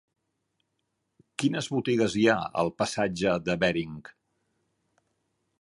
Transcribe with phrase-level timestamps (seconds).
[1.43, 3.97] Quines botigues hi ha al passatge de Bering?